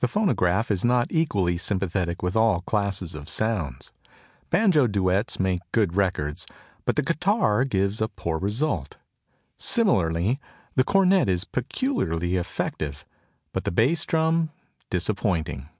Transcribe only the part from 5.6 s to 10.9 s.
good records, but the guitar gives a poor result. Similarly, the